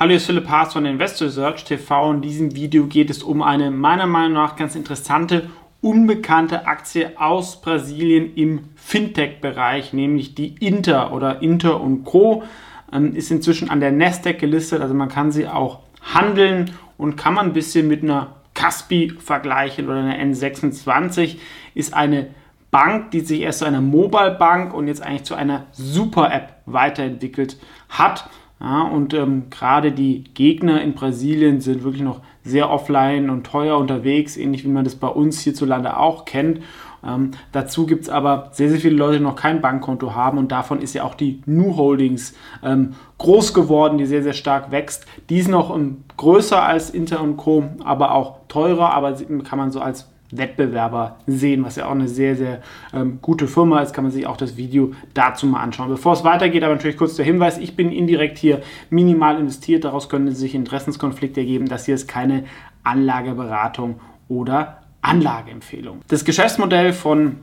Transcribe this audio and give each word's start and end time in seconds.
Hallo, 0.00 0.12
hier 0.12 0.16
ist 0.16 0.24
Philipp 0.24 0.48
Haas 0.48 0.72
von 0.72 0.86
Investor 0.86 1.28
Search 1.28 1.62
TV. 1.62 2.12
In 2.12 2.22
diesem 2.22 2.54
Video 2.54 2.86
geht 2.86 3.10
es 3.10 3.22
um 3.22 3.42
eine 3.42 3.70
meiner 3.70 4.06
Meinung 4.06 4.32
nach 4.32 4.56
ganz 4.56 4.74
interessante, 4.74 5.50
unbekannte 5.82 6.66
Aktie 6.66 7.20
aus 7.20 7.60
Brasilien 7.60 8.34
im 8.34 8.60
Fintech-Bereich, 8.76 9.92
nämlich 9.92 10.34
die 10.34 10.54
Inter 10.54 11.12
oder 11.12 11.42
Inter 11.42 11.86
Co. 12.02 12.44
Ähm, 12.90 13.14
ist 13.14 13.30
inzwischen 13.30 13.68
an 13.68 13.80
der 13.80 13.92
Nasdaq 13.92 14.38
gelistet, 14.38 14.80
also 14.80 14.94
man 14.94 15.10
kann 15.10 15.32
sie 15.32 15.46
auch 15.46 15.80
handeln 16.14 16.70
und 16.96 17.16
kann 17.16 17.34
man 17.34 17.48
ein 17.48 17.52
bisschen 17.52 17.86
mit 17.86 18.02
einer 18.02 18.36
Caspi 18.54 19.12
vergleichen 19.18 19.86
oder 19.86 19.98
einer 19.98 20.16
N26. 20.16 21.36
Ist 21.74 21.92
eine 21.92 22.28
Bank, 22.70 23.10
die 23.10 23.20
sich 23.20 23.42
erst 23.42 23.58
zu 23.58 23.66
einer 23.66 23.82
Mobile 23.82 24.36
Bank 24.38 24.72
und 24.72 24.88
jetzt 24.88 25.02
eigentlich 25.02 25.24
zu 25.24 25.34
einer 25.34 25.66
Super 25.72 26.32
App 26.32 26.54
weiterentwickelt 26.64 27.58
hat. 27.90 28.30
Ja, 28.60 28.82
und 28.82 29.14
ähm, 29.14 29.44
gerade 29.48 29.90
die 29.90 30.24
Gegner 30.34 30.82
in 30.82 30.92
Brasilien 30.92 31.62
sind 31.62 31.82
wirklich 31.82 32.02
noch 32.02 32.20
sehr 32.44 32.70
offline 32.70 33.30
und 33.30 33.44
teuer 33.44 33.78
unterwegs, 33.78 34.36
ähnlich 34.36 34.64
wie 34.64 34.68
man 34.68 34.84
das 34.84 34.96
bei 34.96 35.08
uns 35.08 35.40
hierzulande 35.40 35.96
auch 35.96 36.26
kennt. 36.26 36.60
Ähm, 37.02 37.30
dazu 37.52 37.86
gibt 37.86 38.02
es 38.02 38.10
aber 38.10 38.50
sehr, 38.52 38.68
sehr 38.68 38.78
viele 38.78 38.96
Leute, 38.96 39.16
die 39.16 39.24
noch 39.24 39.36
kein 39.36 39.62
Bankkonto 39.62 40.14
haben 40.14 40.36
und 40.36 40.52
davon 40.52 40.82
ist 40.82 40.94
ja 40.94 41.04
auch 41.04 41.14
die 41.14 41.42
New 41.46 41.76
Holdings 41.76 42.34
ähm, 42.62 42.94
groß 43.16 43.54
geworden, 43.54 43.96
die 43.96 44.04
sehr, 44.04 44.22
sehr 44.22 44.34
stark 44.34 44.70
wächst. 44.70 45.06
Die 45.30 45.38
ist 45.38 45.48
noch 45.48 45.74
ähm, 45.74 46.04
größer 46.18 46.62
als 46.62 46.90
Inter 46.90 47.22
und 47.22 47.38
Co., 47.38 47.64
aber 47.82 48.12
auch 48.14 48.40
teurer, 48.48 48.92
aber 48.92 49.14
kann 49.44 49.58
man 49.58 49.70
so 49.70 49.80
als 49.80 50.10
Wettbewerber 50.32 51.16
sehen, 51.26 51.64
was 51.64 51.76
ja 51.76 51.86
auch 51.86 51.92
eine 51.92 52.08
sehr, 52.08 52.36
sehr 52.36 52.62
ähm, 52.92 53.18
gute 53.20 53.48
Firma 53.48 53.80
ist, 53.80 53.92
kann 53.92 54.04
man 54.04 54.12
sich 54.12 54.26
auch 54.26 54.36
das 54.36 54.56
Video 54.56 54.92
dazu 55.14 55.46
mal 55.46 55.60
anschauen. 55.60 55.88
Bevor 55.88 56.12
es 56.12 56.24
weitergeht, 56.24 56.62
aber 56.62 56.74
natürlich 56.74 56.96
kurz 56.96 57.16
der 57.16 57.24
Hinweis, 57.24 57.58
ich 57.58 57.76
bin 57.76 57.92
indirekt 57.92 58.38
hier 58.38 58.60
minimal 58.90 59.38
investiert, 59.38 59.84
daraus 59.84 60.08
können 60.08 60.34
sich 60.34 60.54
Interessenskonflikte 60.54 61.40
ergeben, 61.40 61.68
das 61.68 61.86
hier 61.86 61.94
ist 61.94 62.08
keine 62.08 62.44
Anlageberatung 62.84 64.00
oder 64.28 64.78
Anlageempfehlung. 65.02 66.00
Das 66.08 66.24
Geschäftsmodell 66.24 66.92
von 66.92 67.36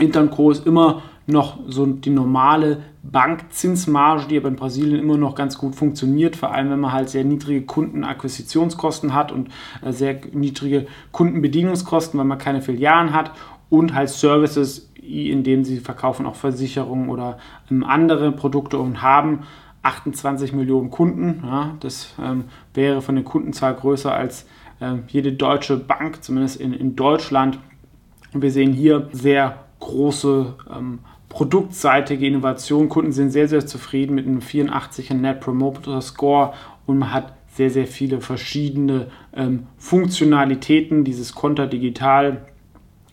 Interco 0.00 0.50
ist 0.50 0.66
immer 0.66 1.02
noch 1.26 1.58
so 1.66 1.86
die 1.86 2.10
normale 2.10 2.78
Bankzinsmarge, 3.02 4.26
die 4.28 4.36
aber 4.36 4.48
in 4.48 4.56
Brasilien 4.56 4.98
immer 4.98 5.16
noch 5.16 5.34
ganz 5.34 5.56
gut 5.56 5.74
funktioniert, 5.74 6.36
vor 6.36 6.52
allem 6.52 6.70
wenn 6.70 6.80
man 6.80 6.92
halt 6.92 7.08
sehr 7.08 7.24
niedrige 7.24 7.62
Kundenakquisitionskosten 7.62 9.14
hat 9.14 9.32
und 9.32 9.48
äh, 9.82 9.92
sehr 9.92 10.20
niedrige 10.32 10.86
Kundenbedienungskosten, 11.12 12.18
weil 12.18 12.26
man 12.26 12.38
keine 12.38 12.62
Filialen 12.62 13.12
hat 13.12 13.32
und 13.70 13.94
halt 13.94 14.10
Services, 14.10 14.90
indem 15.00 15.64
sie 15.64 15.78
verkaufen 15.78 16.26
auch 16.26 16.34
Versicherungen 16.34 17.08
oder 17.08 17.38
ähm, 17.70 17.84
andere 17.84 18.32
Produkte 18.32 18.78
und 18.78 19.02
haben 19.02 19.40
28 19.82 20.52
Millionen 20.52 20.90
Kunden. 20.90 21.42
Ja, 21.44 21.74
das 21.80 22.14
ähm, 22.22 22.44
wäre 22.74 23.00
von 23.00 23.14
der 23.14 23.24
Kundenzahl 23.24 23.74
größer 23.74 24.12
als 24.12 24.46
äh, 24.80 24.96
jede 25.08 25.32
deutsche 25.32 25.78
Bank, 25.78 26.22
zumindest 26.22 26.60
in, 26.60 26.74
in 26.74 26.96
Deutschland. 26.96 27.58
Und 28.34 28.42
wir 28.42 28.50
sehen 28.50 28.72
hier 28.72 29.08
sehr 29.12 29.64
große 29.80 30.54
ähm, 30.74 31.00
produktseitige 31.28 32.26
Innovation. 32.26 32.88
Kunden 32.88 33.12
sind 33.12 33.30
sehr, 33.30 33.48
sehr 33.48 33.66
zufrieden 33.66 34.14
mit 34.14 34.26
einem 34.26 34.40
84er 34.40 35.14
Net 35.14 35.40
Promoter 35.40 36.00
Score 36.00 36.52
und 36.86 36.98
man 36.98 37.12
hat 37.12 37.32
sehr, 37.52 37.70
sehr 37.70 37.86
viele 37.86 38.20
verschiedene 38.20 39.08
ähm, 39.34 39.66
Funktionalitäten. 39.78 41.04
Dieses 41.04 41.34
Konter 41.34 41.66
digital. 41.66 42.46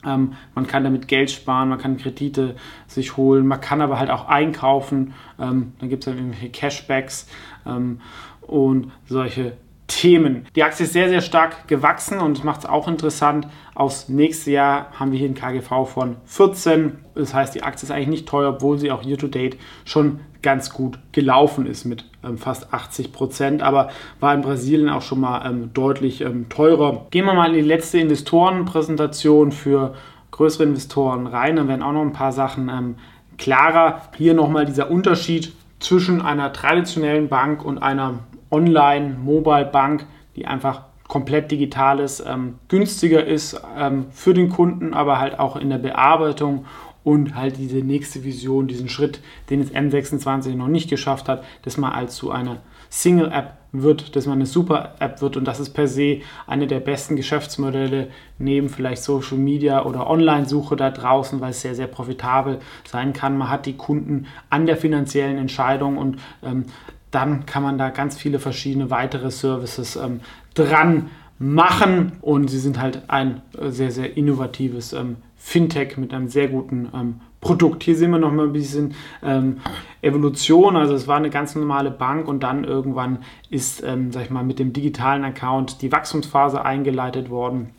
Ähm, 0.06 0.34
man 0.56 0.68
kann 0.68 0.84
damit 0.84 1.08
Geld 1.08 1.32
sparen, 1.32 1.70
man 1.70 1.80
kann 1.80 1.98
Kredite 1.98 2.56
sich 2.88 3.18
holen, 3.18 3.48
man 3.48 3.62
kann 3.62 3.82
aber 3.82 4.00
halt 4.00 4.12
auch 4.12 4.28
einkaufen. 4.28 5.14
Ähm, 5.40 5.74
dann 5.80 5.90
gibt 5.90 6.04
es 6.04 6.06
dann 6.06 6.18
irgendwelche 6.18 6.50
Cashbacks 6.50 7.28
ähm, 7.66 8.00
und 8.42 8.92
solche 9.08 9.58
Themen. 9.88 10.46
Die 10.56 10.64
Aktie 10.64 10.86
ist 10.86 10.94
sehr, 10.94 11.08
sehr 11.08 11.22
stark 11.22 11.68
gewachsen 11.68 12.20
und 12.20 12.44
macht 12.44 12.62
es 12.62 12.66
auch 12.66 12.88
interessant. 12.88 13.48
Aufs 13.74 14.10
nächste 14.10 14.52
Jahr 14.52 14.92
haben 15.00 15.12
wir 15.12 15.20
hier 15.20 15.30
ein 15.30 15.34
KGV 15.34 15.88
von 15.88 16.18
14. 16.26 17.00
Das 17.16 17.34
heißt, 17.34 17.56
die 17.56 17.64
Aktie 17.64 17.86
ist 17.86 17.92
eigentlich 17.92 18.08
nicht 18.08 18.28
teuer, 18.28 18.56
obwohl 18.56 18.78
sie 18.78 18.92
auch 18.92 19.04
year 19.04 19.18
to 19.18 19.28
date 19.28 19.58
schon 19.86 20.20
ganz 20.42 20.72
gut 20.72 21.00
gelaufen 21.14 21.66
ist 21.66 21.86
mit 21.86 22.06
ähm, 22.24 22.38
fast 22.38 22.74
80 22.74 23.12
Prozent, 23.12 23.62
aber 23.62 23.90
war 24.20 24.34
in 24.34 24.42
Brasilien 24.42 24.90
auch 24.90 25.02
schon 25.02 25.20
mal 25.20 25.46
ähm, 25.50 25.72
deutlich 25.74 26.22
ähm, 26.22 26.48
teurer. 26.50 27.08
Gehen 27.10 27.26
wir 27.26 27.34
mal 27.34 27.48
in 27.50 27.56
die 27.56 27.62
letzte 27.62 28.00
Investorenpräsentation 28.00 29.52
für 29.52 29.96
größere 30.32 30.64
Investoren 30.64 31.28
rein. 31.28 31.56
Dann 31.56 31.68
werden 31.68 31.84
auch 31.84 31.94
noch 31.94 32.02
ein 32.02 32.14
paar 32.14 32.32
Sachen 32.32 32.70
ähm, 32.70 32.96
klarer. 33.38 34.02
Hier 34.18 34.34
nochmal 34.34 34.66
dieser 34.66 34.92
Unterschied 34.92 35.54
zwischen 35.80 36.22
einer 36.22 36.54
traditionellen 36.54 37.30
Bank 37.30 37.64
und 37.64 37.78
einer 37.80 38.20
Online-Mobile-Bank, 38.52 40.06
die 40.36 40.46
einfach 40.46 40.84
komplett 41.08 41.52
digital 41.52 42.00
ist, 42.00 42.24
ähm, 42.28 42.56
günstiger 42.68 43.26
ist 43.26 43.62
ähm, 43.78 44.08
für 44.12 44.34
den 44.34 44.50
Kunden, 44.50 44.94
aber 44.94 45.20
halt 45.20 45.40
auch 45.40 45.56
in 45.56 45.70
der 45.70 45.78
Bearbeitung 45.78 46.66
und 47.04 47.36
halt 47.36 47.58
diese 47.58 47.78
nächste 47.78 48.26
Vision, 48.26 48.68
diesen 48.68 48.90
Schritt, 48.90 49.22
den 49.50 49.62
es 49.62 49.72
N26 49.72 50.56
noch 50.56 50.68
nicht 50.68 50.90
geschafft 50.90 51.30
hat, 51.30 51.46
dass 51.62 51.78
man 51.78 51.94
als 51.94 52.16
zu 52.16 52.32
einer 52.32 52.58
Single-App 52.90 53.54
wird, 53.72 54.16
dass 54.16 54.26
man 54.26 54.40
eine 54.40 54.46
Super-App 54.46 55.22
wird 55.22 55.38
und 55.38 55.46
das 55.46 55.62
ist 55.62 55.70
per 55.70 55.88
se 55.88 56.20
eine 56.48 56.68
der 56.68 56.82
besten 56.82 57.16
Geschäftsmodelle 57.16 58.10
neben 58.40 58.68
vielleicht 58.68 59.04
Social 59.04 59.38
Media 59.38 59.86
oder 59.86 60.10
Online-Suche 60.10 60.76
da 60.76 60.90
draußen, 60.90 61.40
weil 61.40 61.52
es 61.52 61.62
sehr, 61.62 61.76
sehr 61.76 61.88
profitabel 61.88 62.60
sein 62.86 63.14
kann. 63.14 63.38
Man 63.38 63.50
hat 63.50 63.66
die 63.66 63.78
Kunden 63.78 64.26
an 64.50 64.66
der 64.66 64.76
finanziellen 64.76 65.38
Entscheidung 65.38 65.98
und 65.98 66.20
ähm, 66.44 66.66
dann 67.12 67.46
kann 67.46 67.64
man 67.64 67.78
da 67.78 67.90
ganz 67.90 68.18
viele 68.18 68.40
verschiedene 68.40 68.90
weitere 68.90 69.32
Services 69.32 69.96
ähm, 69.96 70.22
dran 70.54 71.10
machen 71.40 72.14
und 72.22 72.50
sie 72.50 72.60
sind 72.60 72.80
halt 72.80 73.10
ein 73.10 73.42
äh, 73.58 73.70
sehr, 73.70 73.92
sehr 73.92 74.18
innovatives 74.18 74.94
ähm, 74.94 75.18
Fintech 75.36 75.98
mit 75.98 76.14
einem 76.14 76.28
sehr 76.28 76.48
guten 76.48 76.90
ähm, 76.94 77.22
Produkt. 77.40 77.84
Hier 77.84 77.96
sehen 77.96 78.12
wir 78.12 78.18
noch 78.18 78.32
mal 78.32 78.48
ein 78.48 78.54
bisschen 78.54 78.96
ähm, 79.24 79.58
Evolution. 80.02 80.76
Also 80.76 80.96
es 80.96 81.08
war 81.08 81.18
eine 81.18 81.30
ganz 81.30 81.56
normale 81.56 81.92
Bank 81.92 82.28
und 82.28 82.42
dann 82.42 82.64
irgendwann 82.64 83.20
ist, 83.50 83.84
ähm, 83.84 84.12
sag 84.12 84.24
ich 84.24 84.30
mal, 84.32 84.44
mit 84.44 84.60
dem 84.60 84.74
digitalen 84.74 85.24
Account 85.24 85.82
die 85.82 85.92
Wachstumsphase 85.92 86.66
eingeleitet 86.66 87.30
worden. 87.30 87.70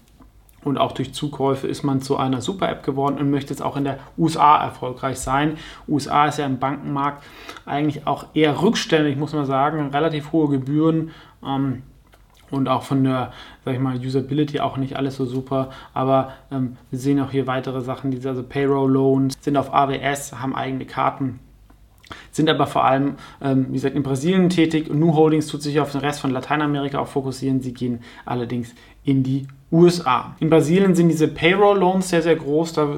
Und 0.64 0.76
auch 0.76 0.92
durch 0.92 1.14
Zukäufe 1.14 1.68
ist 1.68 1.84
man 1.84 2.00
zu 2.00 2.16
einer 2.16 2.40
Super-App 2.40 2.82
geworden 2.82 3.18
und 3.18 3.30
möchte 3.30 3.50
jetzt 3.50 3.62
auch 3.62 3.76
in 3.76 3.84
der 3.84 3.98
USA 4.16 4.62
erfolgreich 4.62 5.18
sein. 5.18 5.56
USA 5.86 6.26
ist 6.26 6.38
ja 6.38 6.46
im 6.46 6.58
Bankenmarkt 6.58 7.24
eigentlich 7.64 8.06
auch 8.06 8.26
eher 8.34 8.60
rückständig, 8.60 9.16
muss 9.16 9.32
man 9.32 9.46
sagen. 9.46 9.90
Relativ 9.90 10.32
hohe 10.32 10.48
Gebühren. 10.48 11.10
Ähm, 11.44 11.82
und 12.50 12.68
auch 12.68 12.82
von 12.82 13.04
der, 13.04 13.32
sag 13.64 13.74
ich 13.74 13.80
mal, 13.80 13.96
Usability 13.98 14.60
auch 14.60 14.78
nicht 14.78 14.96
alles 14.96 15.16
so 15.16 15.26
super. 15.26 15.70
Aber 15.94 16.32
ähm, 16.50 16.76
wir 16.90 16.98
sehen 16.98 17.20
auch 17.20 17.30
hier 17.30 17.46
weitere 17.46 17.82
Sachen, 17.82 18.10
diese 18.10 18.30
also 18.30 18.42
Payroll 18.42 18.90
Loans 18.90 19.34
sind 19.40 19.56
auf 19.56 19.72
AWS, 19.72 20.40
haben 20.40 20.56
eigene 20.56 20.86
Karten 20.86 21.40
sind 22.30 22.48
aber 22.48 22.66
vor 22.66 22.84
allem, 22.84 23.16
ähm, 23.42 23.66
wie 23.68 23.74
gesagt, 23.74 23.94
in 23.94 24.02
Brasilien 24.02 24.48
tätig. 24.48 24.92
New 24.92 25.14
Holdings 25.14 25.46
tut 25.46 25.62
sich 25.62 25.80
auf 25.80 25.92
den 25.92 26.00
Rest 26.00 26.20
von 26.20 26.30
Lateinamerika 26.30 26.98
auch 26.98 27.08
fokussieren. 27.08 27.60
Sie 27.60 27.74
gehen 27.74 28.00
allerdings 28.24 28.74
in 29.04 29.22
die 29.22 29.46
USA. 29.70 30.34
In 30.40 30.50
Brasilien 30.50 30.94
sind 30.94 31.08
diese 31.08 31.28
Payroll-Loans 31.28 32.08
sehr, 32.08 32.22
sehr 32.22 32.36
groß. 32.36 32.72
Da 32.72 32.88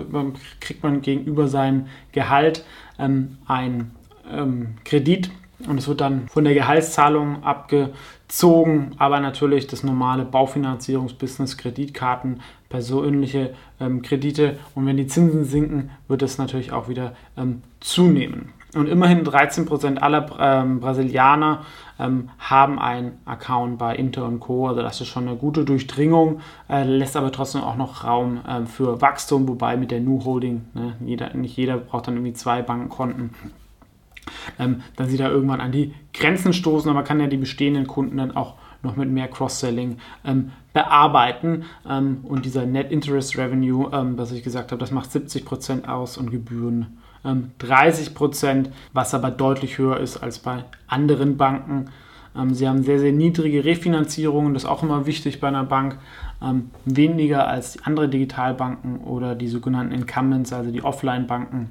kriegt 0.60 0.82
man 0.82 1.02
gegenüber 1.02 1.48
seinem 1.48 1.86
Gehalt 2.12 2.64
ähm, 2.98 3.38
einen 3.46 3.92
ähm, 4.30 4.74
Kredit 4.84 5.30
und 5.68 5.78
es 5.78 5.88
wird 5.88 6.00
dann 6.00 6.28
von 6.28 6.44
der 6.44 6.54
Gehaltszahlung 6.54 7.42
abgezogen, 7.42 8.92
aber 8.96 9.20
natürlich 9.20 9.66
das 9.66 9.82
normale 9.82 10.24
Baufinanzierungsbusiness, 10.24 11.58
Kreditkarten, 11.58 12.40
persönliche 12.68 13.54
ähm, 13.78 14.02
Kredite 14.02 14.58
und 14.74 14.86
wenn 14.86 14.96
die 14.96 15.06
Zinsen 15.06 15.44
sinken, 15.44 15.90
wird 16.08 16.22
es 16.22 16.38
natürlich 16.38 16.72
auch 16.72 16.88
wieder 16.88 17.14
ähm, 17.36 17.62
zunehmen. 17.80 18.52
Und 18.74 18.88
immerhin 18.88 19.24
13% 19.24 19.98
aller 19.98 20.26
ähm, 20.38 20.78
Brasilianer 20.80 21.64
ähm, 21.98 22.30
haben 22.38 22.78
einen 22.78 23.18
Account 23.24 23.78
bei 23.78 23.96
Inter 23.96 24.26
und 24.26 24.38
Co. 24.38 24.68
Also 24.68 24.80
das 24.82 25.00
ist 25.00 25.08
schon 25.08 25.26
eine 25.26 25.36
gute 25.36 25.64
Durchdringung, 25.64 26.40
äh, 26.68 26.84
lässt 26.84 27.16
aber 27.16 27.32
trotzdem 27.32 27.62
auch 27.62 27.76
noch 27.76 28.04
Raum 28.04 28.40
äh, 28.46 28.66
für 28.66 29.00
Wachstum, 29.00 29.48
wobei 29.48 29.76
mit 29.76 29.90
der 29.90 30.00
New 30.00 30.24
Holding, 30.24 30.66
ne, 30.74 30.94
jeder, 31.04 31.34
nicht 31.34 31.56
jeder 31.56 31.78
braucht 31.78 32.06
dann 32.06 32.14
irgendwie 32.14 32.32
zwei 32.32 32.62
Bankkonten. 32.62 33.30
Ähm, 34.60 34.82
dann 34.94 35.08
sie 35.08 35.16
da 35.16 35.28
irgendwann 35.28 35.60
an 35.60 35.72
die 35.72 35.92
Grenzen 36.14 36.52
stoßen, 36.52 36.88
aber 36.88 37.02
kann 37.02 37.18
ja 37.18 37.26
die 37.26 37.36
bestehenden 37.36 37.88
Kunden 37.88 38.18
dann 38.18 38.36
auch 38.36 38.54
noch 38.82 38.96
mit 38.96 39.10
mehr 39.10 39.28
Cross-Selling 39.28 39.98
ähm, 40.24 40.52
bearbeiten. 40.72 41.64
Ähm, 41.88 42.18
und 42.22 42.44
dieser 42.44 42.66
Net 42.66 42.90
Interest 42.90 43.36
Revenue, 43.36 43.90
ähm, 43.92 44.16
was 44.18 44.32
ich 44.32 44.42
gesagt 44.42 44.72
habe, 44.72 44.80
das 44.80 44.90
macht 44.90 45.10
70% 45.10 45.86
aus 45.86 46.18
und 46.18 46.30
Gebühren 46.30 46.98
30 47.58 48.08
ähm, 48.08 48.14
Prozent, 48.14 48.70
was 48.94 49.12
aber 49.12 49.30
deutlich 49.30 49.76
höher 49.76 49.98
ist 49.98 50.16
als 50.16 50.38
bei 50.38 50.64
anderen 50.86 51.36
Banken. 51.36 51.90
Ähm, 52.34 52.54
sie 52.54 52.66
haben 52.66 52.82
sehr, 52.82 52.98
sehr 52.98 53.12
niedrige 53.12 53.64
Refinanzierungen, 53.64 54.54
das 54.54 54.64
ist 54.64 54.68
auch 54.68 54.82
immer 54.82 55.06
wichtig 55.06 55.40
bei 55.40 55.48
einer 55.48 55.64
Bank, 55.64 55.98
weniger 56.86 57.48
als 57.48 57.84
andere 57.84 58.08
Digitalbanken 58.08 59.00
oder 59.00 59.34
die 59.34 59.48
sogenannten 59.48 59.92
Incumbents, 59.92 60.54
also 60.54 60.70
die 60.70 60.82
Offline-Banken. 60.82 61.68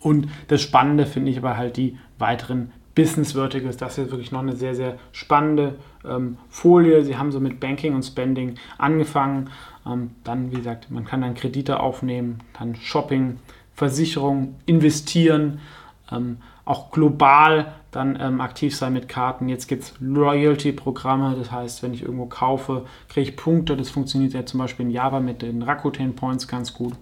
Und 0.00 0.28
das 0.48 0.62
Spannende 0.62 1.04
finde 1.04 1.30
ich 1.30 1.36
aber 1.36 1.58
halt 1.58 1.76
die 1.76 1.98
weiteren 2.18 2.72
Business 2.96 3.32
Verticals. 3.32 3.76
Das 3.76 3.98
ist 3.98 4.10
wirklich 4.10 4.32
noch 4.32 4.40
eine 4.40 4.56
sehr, 4.56 4.74
sehr 4.74 4.98
spannende 5.12 5.76
ähm, 6.04 6.38
Folie. 6.48 7.04
Sie 7.04 7.16
haben 7.16 7.30
so 7.30 7.38
mit 7.38 7.60
Banking 7.60 7.94
und 7.94 8.02
Spending 8.02 8.56
angefangen. 8.78 9.50
Ähm, 9.86 10.10
dann, 10.24 10.50
wie 10.50 10.56
gesagt, 10.56 10.90
man 10.90 11.04
kann 11.04 11.20
dann 11.20 11.34
Kredite 11.34 11.78
aufnehmen, 11.78 12.40
dann 12.58 12.74
Shopping, 12.74 13.38
Versicherung, 13.74 14.56
investieren, 14.64 15.60
ähm, 16.10 16.38
auch 16.64 16.90
global 16.90 17.74
dann 17.92 18.18
ähm, 18.20 18.40
aktiv 18.40 18.74
sein 18.74 18.94
mit 18.94 19.08
Karten. 19.08 19.48
Jetzt 19.48 19.68
gibt 19.68 19.84
es 19.84 19.94
Loyalty-Programme, 20.00 21.36
das 21.38 21.52
heißt, 21.52 21.82
wenn 21.82 21.94
ich 21.94 22.02
irgendwo 22.02 22.26
kaufe, 22.26 22.86
kriege 23.08 23.30
ich 23.30 23.36
Punkte. 23.36 23.76
Das 23.76 23.90
funktioniert 23.90 24.32
ja 24.32 24.44
zum 24.44 24.58
Beispiel 24.58 24.86
in 24.86 24.90
Java 24.90 25.20
mit 25.20 25.42
den 25.42 25.62
Rakuten 25.62 26.16
Points 26.16 26.48
ganz 26.48 26.72
gut. 26.72 26.94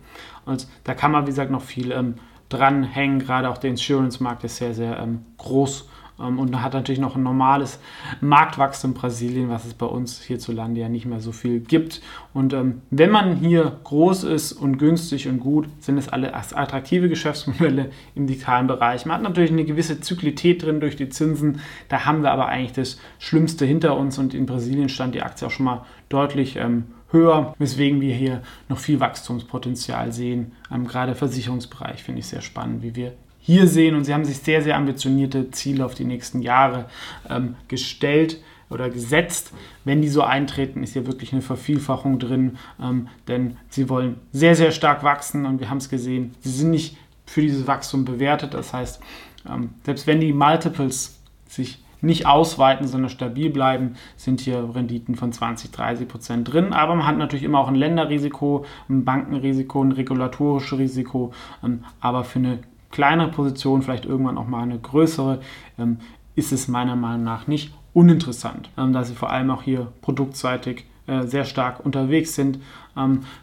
Und 0.44 0.66
da 0.82 0.94
kann 0.94 1.12
man, 1.12 1.22
wie 1.22 1.30
gesagt, 1.30 1.50
noch 1.50 1.62
viel 1.62 1.92
ähm, 1.92 2.14
dranhängen. 2.56 3.18
Gerade 3.18 3.50
auch 3.50 3.58
der 3.58 3.70
Insurance-Markt 3.70 4.44
ist 4.44 4.56
sehr, 4.56 4.74
sehr 4.74 4.98
ähm, 4.98 5.20
groß 5.38 5.88
ähm, 6.20 6.38
und 6.38 6.62
hat 6.62 6.74
natürlich 6.74 7.00
noch 7.00 7.16
ein 7.16 7.22
normales 7.22 7.80
Marktwachstum 8.20 8.92
in 8.92 8.94
Brasilien, 8.94 9.48
was 9.48 9.64
es 9.64 9.74
bei 9.74 9.86
uns 9.86 10.22
hierzulande 10.22 10.80
ja 10.80 10.88
nicht 10.88 11.06
mehr 11.06 11.20
so 11.20 11.32
viel 11.32 11.60
gibt. 11.60 12.00
Und 12.32 12.52
ähm, 12.52 12.82
wenn 12.90 13.10
man 13.10 13.36
hier 13.36 13.80
groß 13.84 14.24
ist 14.24 14.52
und 14.52 14.78
günstig 14.78 15.28
und 15.28 15.40
gut, 15.40 15.66
sind 15.80 15.98
es 15.98 16.08
alle 16.08 16.34
attraktive 16.34 17.08
Geschäftsmodelle 17.08 17.90
im 18.14 18.26
digitalen 18.26 18.66
Bereich. 18.66 19.06
Man 19.06 19.16
hat 19.16 19.22
natürlich 19.22 19.50
eine 19.50 19.64
gewisse 19.64 20.00
Zyklität 20.00 20.62
drin 20.62 20.80
durch 20.80 20.96
die 20.96 21.08
Zinsen. 21.08 21.60
Da 21.88 22.04
haben 22.04 22.22
wir 22.22 22.30
aber 22.30 22.46
eigentlich 22.46 22.72
das 22.72 22.98
Schlimmste 23.18 23.64
hinter 23.64 23.96
uns 23.96 24.18
und 24.18 24.34
in 24.34 24.46
Brasilien 24.46 24.88
stand 24.88 25.14
die 25.14 25.22
Aktie 25.22 25.46
auch 25.46 25.50
schon 25.50 25.66
mal 25.66 25.84
deutlich 26.08 26.56
ähm, 26.56 26.84
höher, 27.14 27.54
weswegen 27.58 28.02
wir 28.02 28.14
hier 28.14 28.42
noch 28.68 28.78
viel 28.78 29.00
Wachstumspotenzial 29.00 30.12
sehen. 30.12 30.52
Ähm, 30.70 30.86
gerade 30.86 31.14
Versicherungsbereich 31.14 32.02
finde 32.02 32.20
ich 32.20 32.26
sehr 32.26 32.42
spannend, 32.42 32.82
wie 32.82 32.94
wir 32.94 33.14
hier 33.40 33.66
sehen. 33.66 33.94
Und 33.94 34.04
sie 34.04 34.12
haben 34.12 34.24
sich 34.24 34.38
sehr, 34.38 34.62
sehr 34.62 34.76
ambitionierte 34.76 35.50
Ziele 35.50 35.84
auf 35.84 35.94
die 35.94 36.04
nächsten 36.04 36.42
Jahre 36.42 36.86
ähm, 37.30 37.56
gestellt 37.68 38.42
oder 38.70 38.90
gesetzt. 38.90 39.52
Wenn 39.84 40.02
die 40.02 40.08
so 40.08 40.22
eintreten, 40.22 40.82
ist 40.82 40.94
hier 40.94 41.06
wirklich 41.06 41.32
eine 41.32 41.42
Vervielfachung 41.42 42.18
drin, 42.18 42.58
ähm, 42.82 43.08
denn 43.28 43.56
sie 43.68 43.88
wollen 43.88 44.16
sehr, 44.32 44.56
sehr 44.56 44.72
stark 44.72 45.04
wachsen 45.04 45.46
und 45.46 45.60
wir 45.60 45.70
haben 45.70 45.78
es 45.78 45.88
gesehen, 45.88 46.34
sie 46.40 46.50
sind 46.50 46.70
nicht 46.70 46.96
für 47.26 47.42
dieses 47.42 47.66
Wachstum 47.66 48.04
bewertet. 48.04 48.54
Das 48.54 48.72
heißt, 48.72 49.00
ähm, 49.48 49.70
selbst 49.84 50.06
wenn 50.06 50.20
die 50.20 50.32
Multiples 50.32 51.18
sich 51.48 51.83
nicht 52.04 52.26
ausweiten, 52.26 52.86
sondern 52.86 53.10
stabil 53.10 53.50
bleiben, 53.50 53.94
sind 54.16 54.40
hier 54.40 54.70
Renditen 54.74 55.14
von 55.14 55.32
20, 55.32 55.70
30 55.70 56.08
Prozent 56.08 56.52
drin. 56.52 56.72
Aber 56.72 56.94
man 56.94 57.06
hat 57.06 57.18
natürlich 57.18 57.44
immer 57.44 57.58
auch 57.58 57.68
ein 57.68 57.74
Länderrisiko, 57.74 58.64
ein 58.88 59.04
Bankenrisiko, 59.04 59.82
ein 59.82 59.92
regulatorisches 59.92 60.78
Risiko. 60.78 61.32
Ähm, 61.62 61.84
aber 62.00 62.24
für 62.24 62.38
eine 62.38 62.58
kleinere 62.90 63.30
Position, 63.30 63.82
vielleicht 63.82 64.04
irgendwann 64.04 64.38
auch 64.38 64.46
mal 64.46 64.62
eine 64.62 64.78
größere, 64.78 65.40
ähm, 65.78 65.98
ist 66.36 66.52
es 66.52 66.68
meiner 66.68 66.96
Meinung 66.96 67.24
nach 67.24 67.46
nicht 67.46 67.72
uninteressant, 67.92 68.70
ähm, 68.76 68.92
da 68.92 69.04
sie 69.04 69.14
vor 69.14 69.30
allem 69.30 69.50
auch 69.50 69.62
hier 69.62 69.88
produktseitig 70.02 70.84
äh, 71.06 71.22
sehr 71.22 71.44
stark 71.44 71.84
unterwegs 71.84 72.34
sind. 72.34 72.60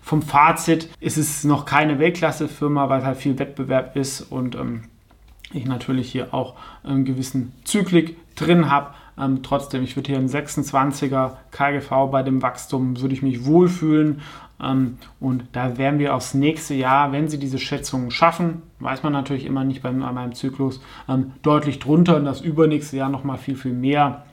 vom 0.01 0.21
Fazit 0.21 0.87
ist 1.01 1.17
es 1.17 1.43
noch 1.43 1.65
keine 1.65 1.99
Weltklasse-Firma, 1.99 2.87
weil 2.87 3.03
halt 3.03 3.17
viel 3.17 3.37
Wettbewerb 3.37 3.97
ist 3.97 4.21
und 4.21 4.55
ich 5.53 5.65
natürlich 5.65 6.09
hier 6.09 6.33
auch 6.33 6.55
einen 6.83 7.03
gewissen 7.03 7.51
Zyklik 7.65 8.15
drin 8.35 8.69
habe. 8.69 8.93
Ähm, 9.19 9.43
trotzdem, 9.43 9.83
ich 9.83 9.95
würde 9.95 10.07
hier 10.07 10.17
einen 10.17 10.29
26er 10.29 11.33
KGV 11.51 12.09
bei 12.11 12.23
dem 12.23 12.41
Wachstum, 12.41 12.99
würde 12.99 13.13
ich 13.13 13.21
mich 13.21 13.45
wohlfühlen. 13.45 14.21
Ähm, 14.61 14.97
und 15.19 15.45
da 15.51 15.77
werden 15.77 15.99
wir 15.99 16.15
aufs 16.15 16.33
nächste 16.33 16.73
Jahr, 16.73 17.11
wenn 17.11 17.27
sie 17.27 17.39
diese 17.39 17.59
Schätzungen 17.59 18.11
schaffen, 18.11 18.61
weiß 18.79 19.03
man 19.03 19.13
natürlich 19.13 19.45
immer 19.45 19.63
nicht 19.63 19.81
bei 19.81 19.91
meinem 19.91 20.33
Zyklus, 20.33 20.81
ähm, 21.09 21.33
deutlich 21.41 21.79
drunter 21.79 22.17
und 22.17 22.25
das 22.25 22.41
übernächste 22.41 22.97
Jahr 22.97 23.09
nochmal 23.09 23.37
viel, 23.37 23.55
viel 23.55 23.73
mehr. 23.73 24.25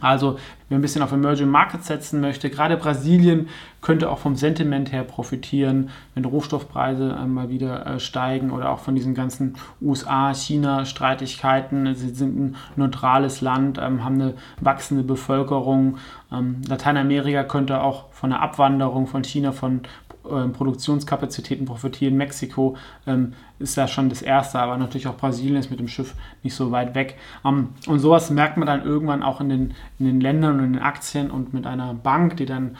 Also, 0.00 0.38
wer 0.68 0.78
ein 0.78 0.82
bisschen 0.82 1.02
auf 1.02 1.12
Emerging 1.12 1.48
Markets 1.48 1.86
setzen 1.86 2.20
möchte, 2.20 2.50
gerade 2.50 2.76
Brasilien 2.76 3.48
könnte 3.80 4.10
auch 4.10 4.18
vom 4.18 4.36
Sentiment 4.36 4.92
her 4.92 5.04
profitieren, 5.04 5.88
wenn 6.14 6.26
Rohstoffpreise 6.26 7.16
äh, 7.18 7.24
mal 7.26 7.48
wieder 7.48 7.86
äh, 7.86 7.98
steigen 7.98 8.50
oder 8.50 8.68
auch 8.70 8.80
von 8.80 8.94
diesen 8.94 9.14
ganzen 9.14 9.54
USA-China-Streitigkeiten. 9.80 11.94
Sie 11.94 12.10
sind 12.10 12.38
ein 12.38 12.56
neutrales 12.76 13.40
Land, 13.40 13.78
ähm, 13.80 14.04
haben 14.04 14.20
eine 14.20 14.34
wachsende 14.60 15.02
Bevölkerung. 15.02 15.96
Ähm, 16.30 16.60
Lateinamerika 16.68 17.44
könnte 17.44 17.80
auch 17.80 18.12
von 18.12 18.28
der 18.30 18.42
Abwanderung 18.42 19.06
von 19.06 19.24
China 19.24 19.52
von 19.52 19.80
ähm, 20.30 20.52
Produktionskapazitäten 20.52 21.66
profitieren. 21.66 22.16
Mexiko 22.16 22.76
ähm, 23.06 23.34
ist 23.58 23.76
da 23.76 23.88
schon 23.88 24.08
das 24.08 24.22
erste, 24.22 24.58
aber 24.58 24.76
natürlich 24.76 25.06
auch 25.06 25.16
Brasilien 25.16 25.56
ist 25.56 25.70
mit 25.70 25.80
dem 25.80 25.88
Schiff 25.88 26.14
nicht 26.42 26.54
so 26.54 26.70
weit 26.70 26.94
weg. 26.94 27.16
Ähm, 27.44 27.70
und 27.86 27.98
sowas 27.98 28.30
merkt 28.30 28.56
man 28.56 28.66
dann 28.66 28.84
irgendwann 28.84 29.22
auch 29.22 29.40
in 29.40 29.48
den, 29.48 29.74
in 29.98 30.06
den 30.06 30.20
Ländern 30.20 30.58
und 30.58 30.64
in 30.64 30.72
den 30.74 30.82
Aktien 30.82 31.30
und 31.30 31.54
mit 31.54 31.66
einer 31.66 31.94
Bank, 31.94 32.36
die 32.36 32.46
dann 32.46 32.76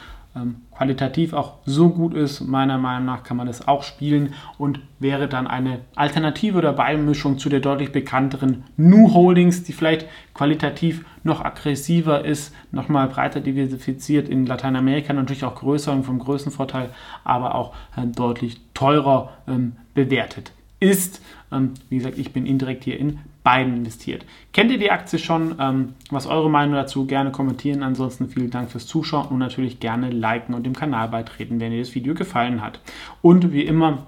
qualitativ 0.71 1.33
auch 1.33 1.55
so 1.65 1.89
gut 1.89 2.13
ist, 2.13 2.41
meiner 2.41 2.77
Meinung 2.77 3.05
nach 3.05 3.23
kann 3.23 3.37
man 3.37 3.47
das 3.47 3.67
auch 3.67 3.83
spielen 3.83 4.33
und 4.57 4.79
wäre 4.99 5.27
dann 5.27 5.47
eine 5.47 5.79
Alternative 5.95 6.57
oder 6.57 6.73
Beimischung 6.73 7.39
zu 7.39 7.49
der 7.49 7.59
deutlich 7.59 7.91
bekannteren 7.91 8.63
New 8.77 9.13
Holdings, 9.13 9.63
die 9.63 9.73
vielleicht 9.73 10.05
qualitativ 10.33 11.05
noch 11.23 11.43
aggressiver 11.43 12.23
ist, 12.23 12.53
nochmal 12.71 13.07
breiter 13.07 13.39
diversifiziert 13.39 14.29
in 14.29 14.45
Lateinamerika, 14.45 15.13
natürlich 15.13 15.43
auch 15.43 15.55
größer 15.55 15.91
und 15.91 16.03
vom 16.03 16.19
Größenvorteil, 16.19 16.89
aber 17.23 17.55
auch 17.55 17.73
äh, 17.95 18.05
deutlich 18.05 18.61
teurer 18.73 19.31
ähm, 19.47 19.73
bewertet 19.93 20.51
ist. 20.79 21.21
Ähm, 21.51 21.73
wie 21.89 21.97
gesagt, 21.97 22.17
ich 22.17 22.33
bin 22.33 22.45
indirekt 22.45 22.83
hier 22.83 22.99
in 22.99 23.19
beiden 23.43 23.77
investiert. 23.77 24.25
Kennt 24.51 24.71
ihr 24.71 24.77
die 24.77 24.91
Aktie 24.91 25.19
schon? 25.19 25.55
Ähm, 25.59 25.93
was 26.09 26.27
eure 26.27 26.49
Meinung 26.49 26.75
dazu? 26.75 27.05
Gerne 27.05 27.31
kommentieren. 27.31 27.83
Ansonsten 27.83 28.29
vielen 28.29 28.49
Dank 28.49 28.71
fürs 28.71 28.87
Zuschauen 28.87 29.27
und 29.27 29.39
natürlich 29.39 29.79
gerne 29.79 30.09
liken 30.09 30.53
und 30.53 30.65
dem 30.65 30.75
Kanal 30.75 31.07
beitreten, 31.07 31.59
wenn 31.59 31.71
dir 31.71 31.79
das 31.79 31.95
Video 31.95 32.13
gefallen 32.13 32.61
hat. 32.61 32.81
Und 33.21 33.53
wie 33.53 33.63
immer, 33.63 34.07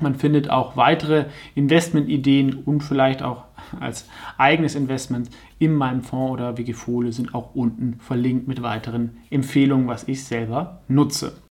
man 0.00 0.14
findet 0.14 0.50
auch 0.50 0.76
weitere 0.76 1.26
Investmentideen 1.54 2.54
und 2.54 2.82
vielleicht 2.82 3.22
auch 3.22 3.44
als 3.78 4.08
eigenes 4.38 4.74
Investment 4.74 5.30
in 5.58 5.74
meinem 5.74 6.02
Fonds 6.02 6.32
oder 6.32 6.58
Wikifolie 6.58 7.12
sind 7.12 7.34
auch 7.34 7.54
unten 7.54 8.00
verlinkt 8.00 8.48
mit 8.48 8.62
weiteren 8.62 9.18
Empfehlungen, 9.30 9.86
was 9.86 10.08
ich 10.08 10.24
selber 10.24 10.80
nutze. 10.88 11.34